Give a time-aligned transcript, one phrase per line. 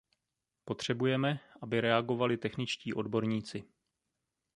[0.65, 3.63] Potřebujeme, aby reagovali techničtí odborníci.